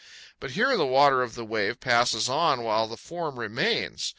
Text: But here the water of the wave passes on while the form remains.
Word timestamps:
But 0.39 0.49
here 0.57 0.75
the 0.75 0.83
water 0.87 1.21
of 1.21 1.35
the 1.35 1.45
wave 1.45 1.79
passes 1.79 2.27
on 2.27 2.63
while 2.63 2.87
the 2.87 2.97
form 2.97 3.37
remains. 3.37 4.09